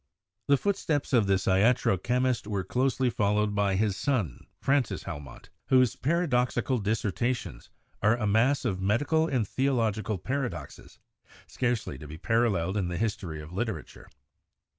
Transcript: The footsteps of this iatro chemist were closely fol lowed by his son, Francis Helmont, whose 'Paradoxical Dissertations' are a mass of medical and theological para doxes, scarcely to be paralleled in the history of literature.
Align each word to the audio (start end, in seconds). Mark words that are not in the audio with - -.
The 0.47 0.57
footsteps 0.57 1.13
of 1.13 1.27
this 1.27 1.45
iatro 1.45 2.01
chemist 2.01 2.47
were 2.47 2.63
closely 2.63 3.11
fol 3.11 3.35
lowed 3.35 3.53
by 3.53 3.75
his 3.75 3.95
son, 3.95 4.47
Francis 4.59 5.03
Helmont, 5.03 5.49
whose 5.67 5.95
'Paradoxical 5.95 6.79
Dissertations' 6.79 7.69
are 8.01 8.17
a 8.17 8.25
mass 8.25 8.65
of 8.65 8.81
medical 8.81 9.27
and 9.27 9.47
theological 9.47 10.17
para 10.17 10.49
doxes, 10.49 10.97
scarcely 11.45 11.99
to 11.99 12.07
be 12.07 12.17
paralleled 12.17 12.77
in 12.77 12.87
the 12.87 12.97
history 12.97 13.43
of 13.43 13.53
literature. 13.53 14.07